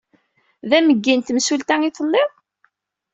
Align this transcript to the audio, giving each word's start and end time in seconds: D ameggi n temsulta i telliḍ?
D 0.69 0.71
ameggi 0.77 1.13
n 1.15 1.21
temsulta 1.21 1.75
i 1.87 1.91
telliḍ? 1.97 2.31